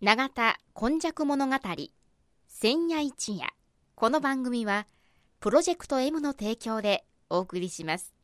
[0.00, 1.56] 永田今昔物語
[2.46, 3.48] 千夜一夜。
[3.96, 4.86] この番組は
[5.40, 8.14] プロジェクト M の提供でお送りします。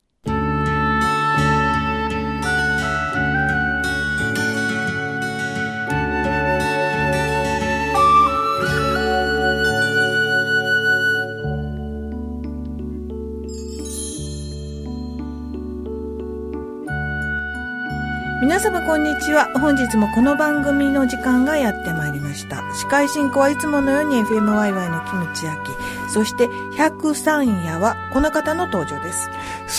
[18.45, 19.50] 皆様こんにちは。
[19.54, 22.62] 本日もこの番組の時間がやってまいりました。
[22.74, 25.73] 司会進行はいつものように FMYY のキムチ焼き。
[26.12, 26.46] そして
[26.77, 29.30] 103夜はこの方の登場です。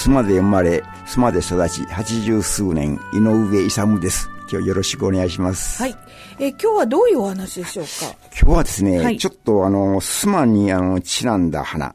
[0.07, 4.31] 須磨で生まれ、須磨で育ち、八十数年、井上勇です。
[4.51, 5.83] 今日よろしくお願いします。
[5.83, 5.95] はい。
[6.39, 8.17] えー今日はどういうお話でしょうか？
[8.41, 11.93] 今日はですね、はいちょっとあの、須磨にあの、ちなんだ花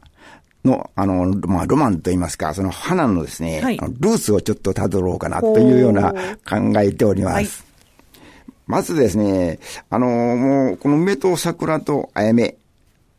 [0.65, 3.77] の、あの、まあ、ロマンと言いますか、その花のですね、はい。
[3.77, 6.13] ルーツをちょっと辿ろうかなというような
[6.47, 7.35] 考えております。
[7.35, 7.47] はい。
[8.67, 12.55] まずですね、あの、もう、この梅と桜とあやめ、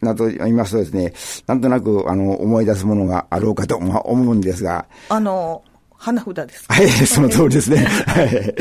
[0.00, 1.12] など言いますとですね、
[1.47, 5.62] なんとなく、あの、思い出すものがあろうかとまあ思うんですが、あの、
[6.03, 6.75] 花札ですか？
[6.75, 7.86] はい、 その通りですね。
[8.06, 8.55] はい。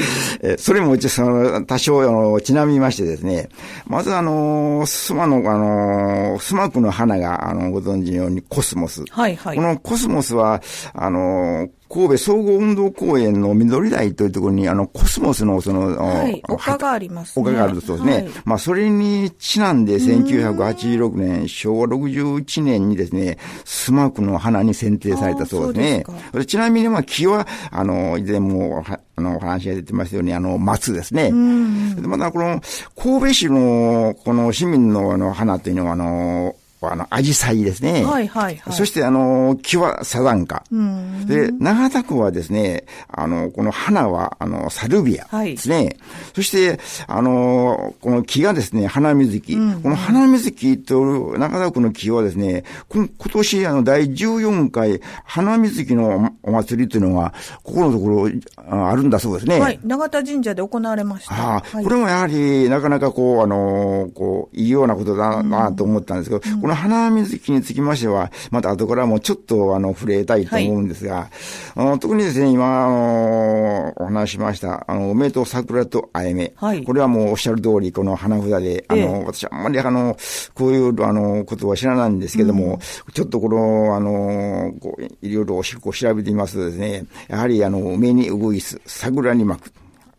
[0.43, 3.49] えそれもその、多少、あの、ちなみましてですね、
[3.87, 9.03] まずあの、スマの、あの、スマクの花が、あの、ご存知のようにコスモス。
[9.09, 9.61] はいはいこ。
[9.63, 10.61] のコスモスは、
[10.93, 16.41] あの、神戸総合運動公園の緑台というところに、あの、コスモスのその、はい。
[16.47, 17.43] 丘がありますね。
[17.43, 18.13] 丘があるそうですね。
[18.13, 26.45] はいまあ、それにちなんで、1986年、昭和61年にですね、スマークの花に選定されたそうですねす。
[26.45, 31.25] ちなみに、まあ、木は、あの、以前もは、あの、お話が出てますように、あの、松ですね。
[31.25, 32.61] でまた、この、
[32.95, 36.55] 神戸市の、この市民の、あの、花というのは、あの、
[36.89, 38.03] あの、アジサイですね。
[38.03, 38.73] はいはいはい。
[38.73, 40.63] そして、あの、木はサザンカ。
[40.71, 41.25] うん。
[41.27, 45.97] で、長田区はですね、あの、この花は、あの、サルビアはいですね。
[46.33, 49.55] そして、あの、この木がですね、花水木。
[49.55, 57.33] この花水木と長田区の木はですね、今年、あの、第14回花水木のお祭りというのが、
[57.63, 59.59] ここのところ、ああるんだそうですね。
[59.59, 59.79] はい。
[59.83, 61.35] 永田神社で行われました。
[61.35, 71.29] ああ、はいこれもやはり、なかなかこう、あのこう、いいようなことだなと思ったんですけど、この花水木につきましては、また後からもちょっと、あの、触れたいと思うんですが、
[71.75, 76.53] あの特にですね、今、あのお話ししました、あの、梅と桜とあやめ。
[76.55, 80.17] はいこれはもうおっしゃる通り、この花札で、あの、ええ私あんまりあの、
[80.53, 82.79] こういう、あの、ことは知らないんですけども、
[83.13, 89.71] ちょっとこの、あの、こう、いろいろおしこう調べてみますとですね、やはりあの、梅にうぐいす、桜に巻く。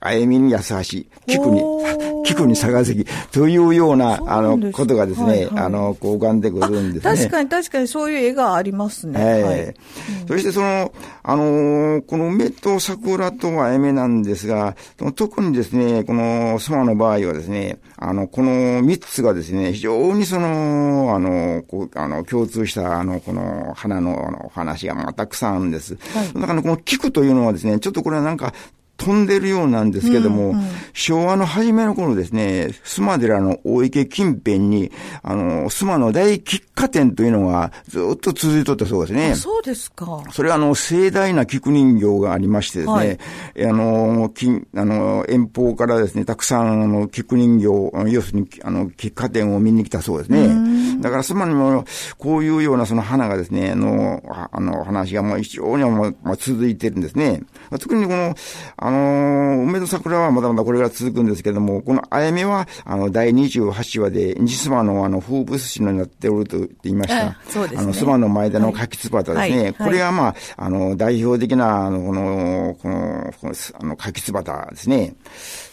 [0.04, 1.62] あやみに安し、菊に
[2.24, 7.16] 菊に杯というような、あの、ことがですね、はいはいあの、こう浮かんでくるんですね。
[7.16, 9.20] 確かに確かにそういう絵がありますね。
[9.20, 9.74] ええはい。
[10.26, 10.92] そしてその、
[11.22, 14.76] あのーこの梅と桜とあやめなんですが、
[15.14, 25.96] 特にですね、このスマの場合はですね、あの、この三つがですね、非常にその、あの、こう、あの、共通した、あの、この花の、あの、話がまあたくさんあるんです。
[26.14, 28.52] はいだからこの菊というのはですね、ちょっとこれはなんか、
[28.96, 30.54] 飛んでるようなんですけども、
[30.92, 34.92] 昭和の初めの頃ですね、須磨寺の大池近辺に、
[35.22, 39.34] あの、須磨の大菊花店というのがずっと続いとったそうですね。
[39.34, 40.22] そうですか。
[40.30, 43.18] それはあの、盛大な菊人形がありましてですね、はい
[43.54, 51.00] えあの、金、あの、遠方からですね、たくさんあの、菊人形、要するに、あの、菊花店を見に来たそうですね。
[51.00, 51.84] だから、つまりも、
[52.18, 57.42] こういうようなその花がですね、あの、ああの、話がもう非常にもうまあ、続いてるんですね。
[57.70, 58.34] 特にこの、
[58.84, 67.16] あの、梅と桜はまだまだこれが続くんですけども、このあやめは、あの、第28話で、西妻のあの、風物詩になっておると言っていました。
[67.16, 69.56] ええそうですねあの、妻の前での柿つばたですね。
[69.56, 75.14] はいはいこれがまあ、あの、代表的な、あの、この、この、この、あの、柿つばたですね。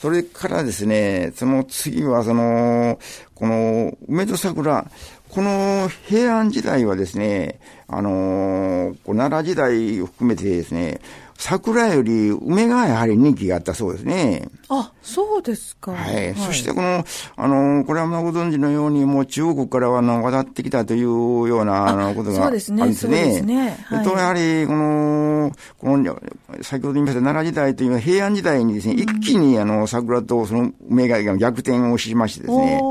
[0.02, 3.00] それからですね、その次は、その、
[3.34, 4.86] この、梅と桜、
[5.30, 11.02] この平安時代はですね、あの、奈良時代を含めてですね、
[11.40, 14.50] 桜より梅がやはり人気があったそうですね。
[14.68, 15.94] あ、そうですか。
[15.94, 16.36] はい。
[16.36, 17.06] そしてこの、
[17.38, 22.82] あの、これはまあご存知のように、もう中国からはあの渡ってきたというような、あの、ことがあるんですね。
[22.82, 26.20] そうですねそうですねはいと、やはり、この、この、
[26.62, 32.82] 先ほど言いました奈良時代というのは平安時代にですね、一気にあの、桜とその梅が逆転をしましてですね、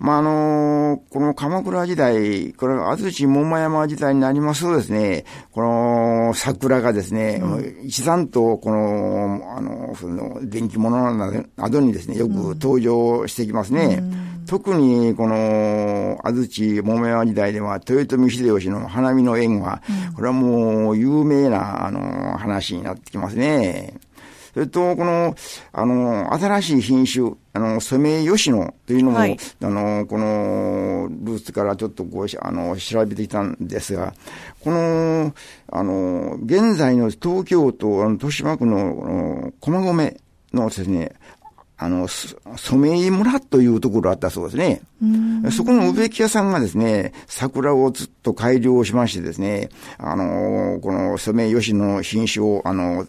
[0.00, 7.42] まあ、あのこの鎌倉時代、これ、安土桃山時代になりますとですね、この桜がですね、
[7.84, 14.02] 一段と、この、あの、その、電気物などにですね、よく登場してきますね。
[14.46, 19.82] 特に、この、安土桃山時代では、豊臣秀吉の花見の縁は、
[20.16, 24.00] これはもう、有名な、あの、話になってきますね。
[24.52, 25.34] それと、この、
[25.72, 34.14] あの、新しい品種、あの、ソメイヨシノというのも、はい、あの、この、ルーツからちょっとこう、あの、調べてきたんですが、
[34.62, 35.34] この、
[35.70, 40.16] あの、現在の東京都、あの、豊島区の、駒込
[40.52, 41.12] のですね、
[41.82, 44.82] あの、染井村というところあったそうですね。
[45.50, 53.06] そこの植木屋さんがですね、桜をずっと改良しましてですね、あの、この染井吉の品種を、あの、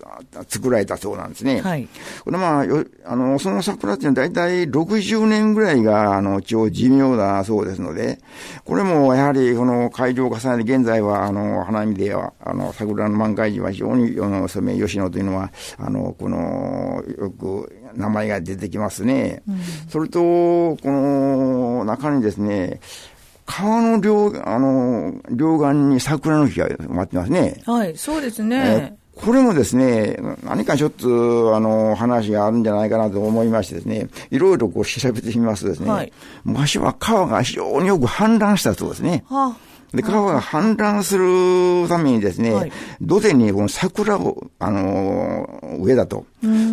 [0.47, 1.59] 作られたそうなんですね。
[1.59, 1.89] はい。
[2.23, 2.65] これまあ、
[3.05, 8.19] あの、その桜っていうのは大体60年ぐらいが、あの、一応寿命だそうですので、
[8.63, 19.43] これもやはり、この改良を重ねて、現在は、あの、花見では、あの、桜の満開時は非常に、あの、染井吉野というのは、あの、この、よく、名前が出てきますね。
[19.47, 19.59] うん、
[19.89, 22.79] それと、この中にですね、
[23.45, 27.61] 川の両、あの、両岸に桜の木が埋まってますね。
[27.65, 28.97] はい、そうですね。
[29.15, 36.13] これもですね、何かちょっと、あの、話があるんじゃないかなと思いましてですね、いろいろこう調べてみますとですね、はい、
[36.43, 39.23] 昔は川が非常によく氾濫したそうですね。
[39.27, 42.71] はあで、川が氾濫するためにですね、はい、
[43.01, 46.25] 土手にこの桜を、あのー、植えだと。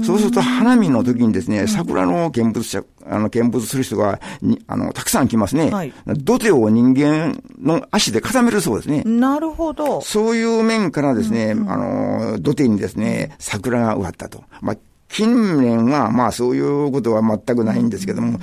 [0.04, 5.70] そうすると花見の時にですね、桜の見物者、あの、見物する人が、にあの、たくさん来ますね。
[5.70, 9.02] はい、土手を人間の足で固めるそうですね。
[9.04, 10.00] なるほど。
[10.00, 14.44] そういう面からですね、うんうん、あの、土手にですね、桜が植わったと。
[14.60, 14.76] まあ、
[15.08, 18.40] 近年は、まあそういうことは全くないんですけども、うん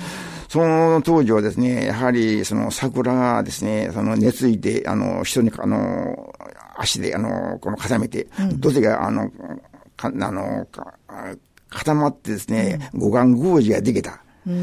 [0.56, 6.32] その当時はですね、やはりその桜がですね、その熱いて、あの、人に、あの、
[6.78, 9.30] 足で、あの、この固めて、土手が、あの、
[9.98, 10.66] か、あの、
[11.68, 14.22] 固まってですね、五感宮司ができた。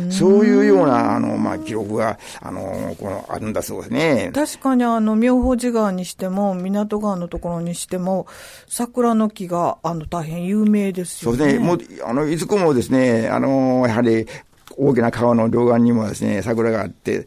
[0.10, 4.32] そういうような、あの、まあ、記録が、あの、この、あるんだそうですね。
[4.34, 8.26] 確かに、あの、妙法寺川にしても、港川のところにしても、
[8.68, 11.38] 桜の木が、あの、大変有名ですよね。
[11.38, 11.66] そうですね。
[11.66, 11.80] もう、
[12.10, 14.26] あの、いずこもですね、あの、やはり、
[14.78, 17.26] 大きな川の両岸にもですね、桜があって、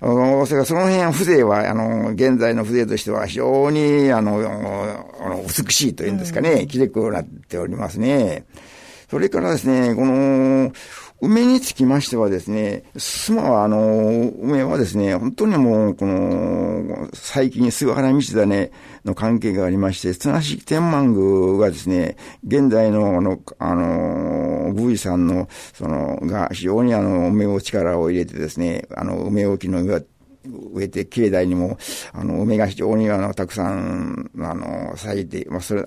[0.00, 4.36] それからその辺は風情は、あの、現在の風情としては非常に、あの、
[5.20, 8.44] あの美しいというんですかね、きれくなっておりますね。
[9.10, 10.72] それからですね、この、
[11.20, 18.70] 梅につきましてはですね、須磨はあの、梅はですね、本当にもう、この、最近菅原道真
[19.04, 22.16] の関係がありまして、綱敷天満宮がですね、
[22.46, 30.04] 現在のあの、あの、宮司さんの、その、が非常にあの、梅を力を入れてですね、あの、梅置きの上
[30.44, 31.78] 植えて、境内にも、
[32.12, 35.84] あの、梅が非常にあの、たくさん、あの、咲いて、まあ、それ、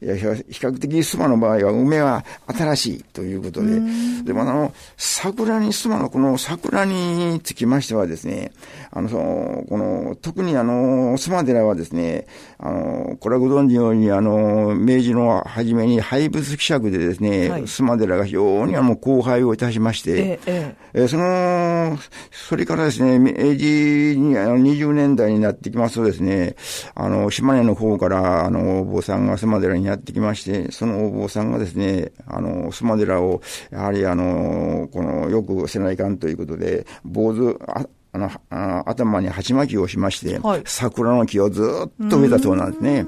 [0.00, 3.80] 比較的須磨の場合は梅は新しいということで、
[4.24, 8.52] でもあの、桜に、須磨のこの桜につきましてはですね、
[8.90, 12.26] あの、その、この、特にあの、須磨寺はですね、
[12.58, 21.98] あの、これはご存知のように、あの、明治の初めに廃仏希釈でですね、はい、須磨寺が非常にあの、荒廃をいたしまして、えええその、
[22.30, 26.56] それからですね、明治にあの20年代になってきますとですね、
[26.94, 33.40] あの、島根の方から、あの、お坊さんが須磨寺にやってきまして、そのお坊さんがですね、あの、須磨寺を、
[33.70, 41.62] やはりあの、この、よくせないかんということで、坊主、ああの、あ頭に鉢巻きをしまして、はい、桜の木をず
[42.04, 43.06] っと植えたそうなんですね。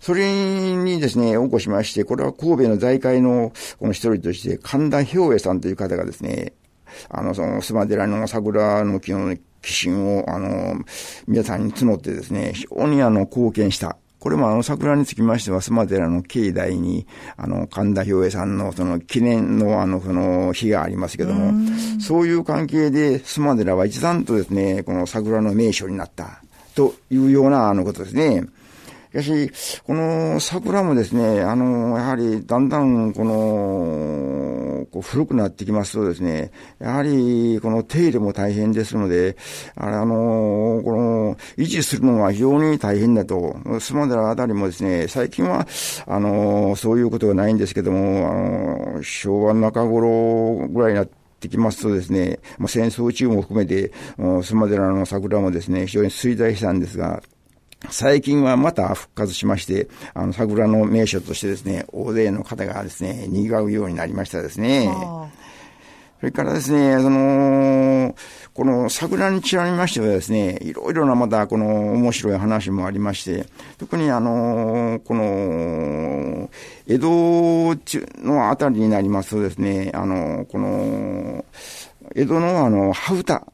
[0.00, 6.54] それにですね、起こしまして、これは神戸の財界のこの一人として、神田兵衛さんという方がですね、
[7.08, 10.74] あの、その、須磨寺の桜の木の寄進を、あの、
[11.28, 21.52] 皆さんに募ってですね、非常にあの、貢献したこれもあの桜につきましては、須磨寺の境内に、あの、神田兵衛さんのその記念のあの、その日がありますけども、
[22.00, 26.40] そういう関係で須磨寺は一段とですね、この桜の名所になった、
[26.76, 28.44] というようなあのことですね。
[29.10, 34.51] しかし、この桜もですね、あの、やはりだんだんこの、
[34.92, 39.36] こう古くなってきますとですね、やはりこの手入れも大変ですので、
[39.74, 45.66] あれ、あの、この、維持するのが非常に大変だと、スマデラあたりもですね、最近は、
[46.06, 53.92] あの、そういうことがないんですけども、あの、昭和の中頃ぐらいになって、きますとですね、まあ、戦争中も含めて、
[54.44, 57.20] スマデラの桜もですね、非常に衰退したんですが、
[57.90, 64.90] 最近はまた復活しまして、あの、桜の名所としてですね、大勢の方がですね、賑わうようになりましたですね。
[66.20, 68.14] それからですね、その、
[68.54, 73.46] この桜にちなみましてはですね、いろいろなまたこの面白い話もありまして、
[73.78, 76.48] 特にあの、この、
[76.86, 77.76] 江戸
[78.24, 81.44] のあたりになりますとですね、あの、この、
[82.14, 83.46] 江戸のあの、羽歌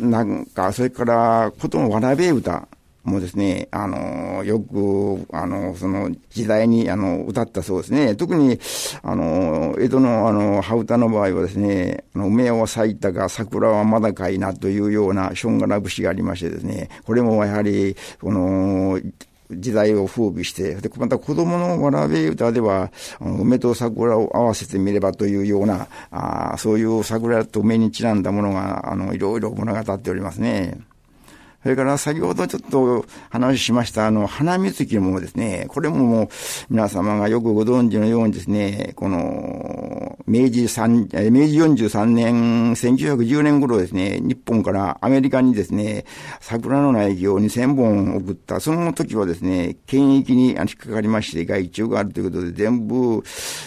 [0.00, 2.68] なんか、それから、ことのわらべ歌、
[3.08, 8.14] もうですね、あの、よく、あの、その時代に、あの、歌ったそうですね。
[8.14, 8.58] 特に、
[9.02, 19.00] あの、江戸の、あの、羽歌の場合はですね、あの梅は咲いたが桜はまだかいなというようなションガラ節がありましてですね、これもやはり、この、
[19.50, 30.78] 時代を風靡して、で、また子供のわらべ歌では、梅と桜を合わせてみればというような、あそういう桜と梅にちなんだものが、あの、いろいろ物語っておりますね。
[31.62, 36.28] それから先ほどちょっと話しました、あの、花水木もですね、これももう
[36.70, 46.04] 皆様がよくご存知のようにですね、この、明治三、明治43年、1910年頃ですね、日本からアメリカにですね、
[46.40, 53.24] 桜の苗木を2000本送った、その時はですね、検疫に引っかかりまして、害虫があるということで全部、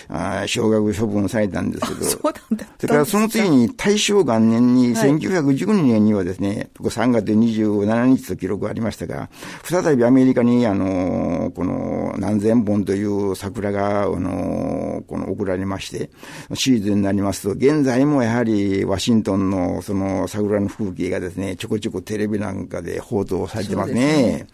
[0.07, 2.65] あ小学処分されたんですけど、そうなんだ。
[2.79, 9.29] それからその次に大正元年に、1912年にはですね、3月25 7日と記録がありましたが、
[9.63, 16.09] 再びアメリカに、あの、この何千本という桜が、あの、この送られまして、
[16.53, 24.47] シーズンになりますと、現在もやはりワシントンのその桜の風景がですね、ちょこちょこテレビなんかで報道されてますね。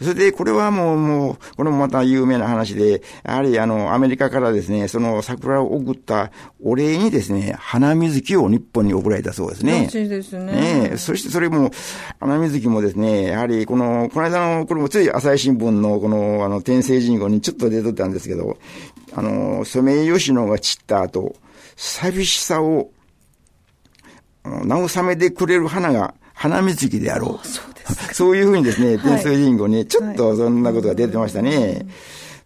[0.00, 6.30] それで、これはもう、もう、これもまた有名な話で、やはりあの、アメリカからですね、その桜を送った
[6.62, 9.88] お礼にですね、花水木を日本に送られたそうですね。
[9.90, 10.90] しいですね。
[10.90, 11.70] ねそしてそれも、
[12.20, 18.58] 花水木もですね、やはりこの、この間の、これもつい朝日新聞のこの、あの、天聖人語にちょっと出とったんですけど、
[19.14, 21.36] あの、ソメイヨシノが散った後、
[21.76, 22.90] 寂しさを、
[24.44, 27.46] 慰めてくれる花が、花水木であろう。
[27.46, 31.86] そうです そういうふうにですね、天聖人語にちょっとそんなことが出てましたね。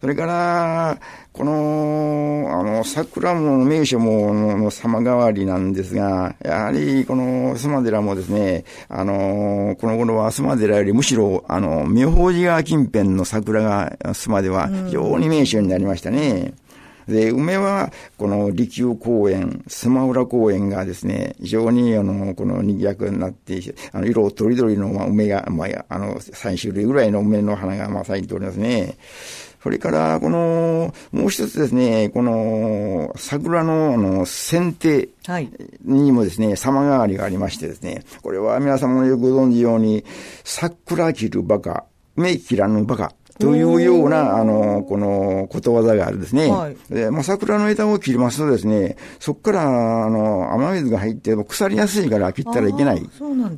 [0.00, 1.00] それから、
[1.38, 16.54] この、あの、桜も名所もの様変わりなんですが、やはりこの須磨寺もですね、あの、この頃は須磨寺よりむしろ、あの、妙法寺川近辺の桜が須磨では非常に名所になりましたね。
[17.06, 23.60] で、梅は、この利休公園、スマウラ公園がですね、非常に、あの、この賑やかになって、
[23.92, 28.98] あの、色とりどりの、まあ、梅が、まあ、あの、3種類ぐらいの梅の花が、まあ、咲いておりますね。
[29.68, 35.10] それから、この、もう一つですね、この、桜の、あの、剪定
[35.84, 40.06] にもですね、様変わりがありましてですね、これは皆様もよくご存知ように、
[40.42, 41.84] 桜切るバカ、
[42.16, 46.50] 目切らぬバカ、というような、あの、このことわざがあるんですね。
[46.50, 53.08] はい、で、まあ、桜の枝を切りますとですね、そこから、あの、雨水が入って腐りやすいから切ったらいけない。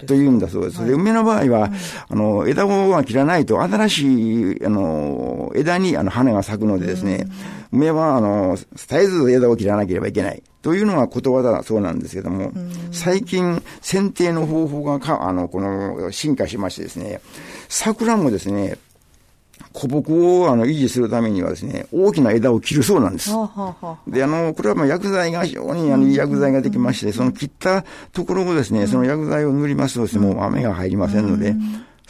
[0.07, 0.85] というんだそうです。
[0.85, 1.71] で、梅の場合は、
[2.09, 7.27] あの、枝を切らないと新しい、あの、枝にあの花が咲くのでですね、
[7.73, 10.43] 梅は、あの、絶えず枝を切らなければいけない。
[10.63, 12.53] というのがことわざだそうなんですけども、
[12.93, 17.21] 最近、剪定の方法がか、あの、この、進化しましてですね、
[17.69, 18.77] 桜もですね、
[19.75, 23.31] 古木をあの維持するためにはですね、大きな枝を切るそうなんです。
[23.31, 31.55] はあはあ、で、あの、これはまあ薬剤が非常にあのいい薬剤ができまして、その切ったところをですね、その薬剤を塗りますとですね、もう雨が入りませんので、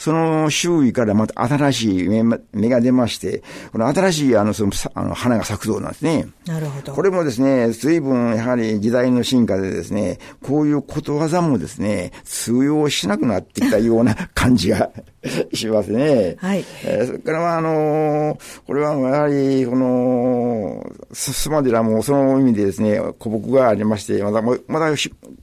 [0.00, 2.22] その周囲からまた新しい芽
[2.54, 6.26] 芽が出まして、この新しいあのそのあの花が咲くそうなんですね。
[6.46, 6.94] なるほど。
[6.94, 14.90] これもですね、随分やはり時代の進化でですね、こういうことわざもですね、通用しなくなってきたような感じが
[15.52, 16.36] しますね。
[16.38, 16.64] はい。
[16.82, 24.96] えー、それからはあのー、これはやはり、この、すまでらもその意味でですね、古木がありまして、まだ、まだ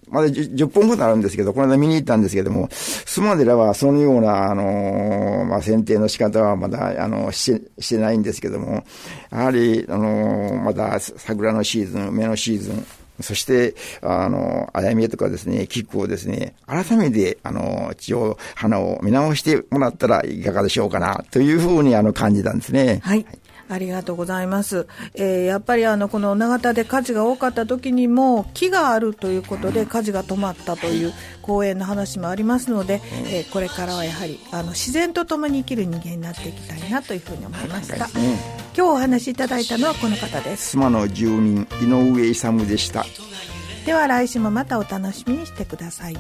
[0.10, 8.84] まだ 10, 10本ほどあるんですけど、この間見に行ったんですけども、スマデラはそのような、あの、まあ、剪定の仕方はまだ、あの、して、してないんですけども、
[9.32, 12.86] やはり、あの、まだ桜のシーズン、梅のシーズン、
[13.22, 23.00] そして、あの、あやみえとかですね、菊をですね、改めて、あの、地を、花を見直してもらったらいかがでしょうかな、というふうに、あの、感じたんですね。
[23.04, 24.88] はい、はいありがとうございます。
[25.16, 37.96] えー、やっぱりあのこの永田で火事が多かった時にも木があるということで火事が止まったという公園の話もありますので、えー、これからはやはりあの自然と共に生きる人間になっていきたいなというふうに思いました。
[37.96, 38.40] ね、
[38.76, 40.72] 今日お話しいただいたのはこの方です。
[40.72, 43.06] 妻の住民井上勇でした。
[43.86, 46.18] では来週もまたお楽しみにしてください。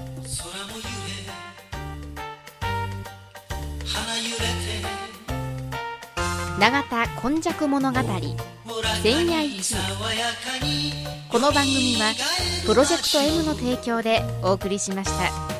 [6.59, 7.99] 永田今昔物語
[9.03, 9.75] 千夜一
[11.29, 12.13] この番組は
[12.65, 15.57] プロジェクト M の提供でお送りしました。